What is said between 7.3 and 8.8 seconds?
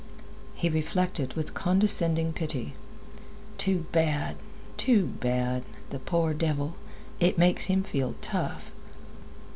makes him feel tough!"